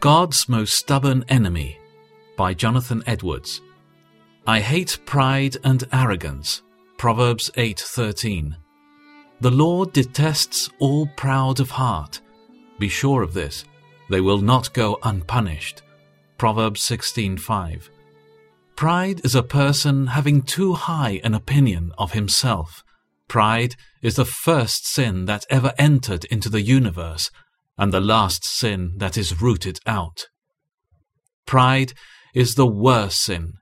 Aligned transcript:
God's 0.00 0.48
Most 0.48 0.72
Stubborn 0.72 1.26
Enemy 1.28 1.78
by 2.34 2.54
Jonathan 2.54 3.02
Edwards. 3.06 3.60
I 4.46 4.60
hate 4.60 4.96
pride 5.04 5.58
and 5.62 5.84
arrogance. 5.92 6.62
Proverbs 6.96 7.50
8:13. 7.58 8.56
The 9.42 9.50
Lord 9.50 9.92
detests 9.92 10.70
all 10.78 11.06
proud 11.18 11.60
of 11.60 11.72
heart. 11.72 12.22
Be 12.78 12.88
sure 12.88 13.22
of 13.22 13.34
this. 13.34 13.66
They 14.08 14.22
will 14.22 14.40
not 14.40 14.72
go 14.72 14.98
unpunished. 15.02 15.82
Proverbs 16.38 16.80
16:5. 16.80 17.90
Pride 18.76 19.20
is 19.22 19.34
a 19.34 19.42
person 19.42 20.06
having 20.06 20.40
too 20.40 20.72
high 20.72 21.20
an 21.22 21.34
opinion 21.34 21.92
of 21.98 22.12
himself. 22.12 22.82
Pride 23.28 23.76
is 24.00 24.16
the 24.16 24.24
first 24.24 24.86
sin 24.86 25.26
that 25.26 25.44
ever 25.50 25.74
entered 25.76 26.24
into 26.30 26.48
the 26.48 26.62
universe 26.62 27.30
and 27.80 27.94
the 27.94 28.00
last 28.00 28.44
sin 28.44 28.92
that 28.98 29.16
is 29.16 29.40
rooted 29.40 29.80
out. 29.86 30.26
Pride 31.46 31.94
is 32.34 32.54
the 32.54 32.66
worst 32.66 33.22
sin. 33.22 33.54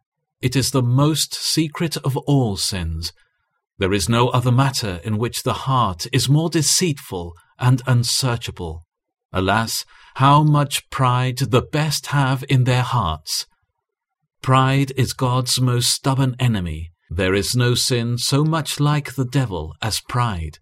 It 0.43 0.57
is 0.57 0.73
the 0.73 0.83
most 0.83 1.35
secret 1.35 1.97
of 1.99 2.17
all 2.17 2.57
sins. 2.57 3.13
There 3.79 3.93
is 3.93 4.09
no 4.09 4.29
other 4.31 4.51
matter 4.51 5.01
in 5.05 5.19
which 5.19 5.45
the 5.45 5.61
heart 5.69 6.09
is 6.13 6.29
more 6.29 6.51
deceitful 6.51 7.33
and 7.61 7.81
unsearchable. 7.87 8.83
Alas, 9.33 9.85
how 10.17 10.43
much 10.43 10.91
pride 10.91 11.39
the 11.39 11.63
best 11.63 12.07
have 12.07 12.45
in 12.49 12.65
their 12.65 12.83
hearts! 12.83 13.47
Pride 14.43 14.93
is 14.97 15.13
God's 15.13 15.61
most 15.61 15.91
stubborn 15.91 16.35
enemy. 16.41 16.91
There 17.09 17.35
is 17.35 17.55
no 17.55 17.77
sin 17.77 18.19
so 18.19 18.43
much 18.43 18.81
like 18.81 19.15
the 19.15 19.25
devil 19.25 19.75
as 19.81 20.01
pride. 20.09 20.59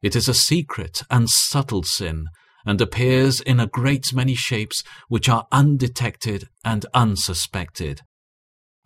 It 0.00 0.14
is 0.14 0.28
a 0.28 0.34
secret 0.34 1.02
and 1.10 1.28
subtle 1.28 1.82
sin, 1.82 2.26
and 2.64 2.80
appears 2.80 3.40
in 3.40 3.60
a 3.60 3.66
great 3.66 4.12
many 4.12 4.34
shapes 4.34 4.82
which 5.08 5.28
are 5.28 5.46
undetected 5.50 6.48
and 6.64 6.86
unsuspected. 6.94 8.02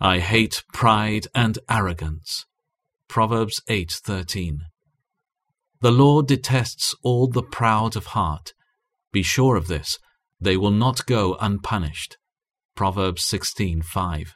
I 0.01 0.19
hate 0.19 0.65
pride 0.73 1.27
and 1.35 1.59
arrogance. 1.69 2.47
Proverbs 3.09 3.61
8:13. 3.69 4.61
The 5.81 5.93
Lord 5.93 6.27
detests 6.27 6.95
all 7.03 7.29
the 7.29 7.43
proud 7.43 7.97
of 7.97 8.07
heart. 8.07 8.55
Be 9.13 9.23
sure 9.23 9.57
of 9.57 9.67
this, 9.67 9.99
they 10.41 10.57
will 10.57 10.71
not 10.71 11.07
go 11.07 11.37
unpunished. 11.41 12.17
Proverbs 12.75 13.25
16:5. 13.25 14.35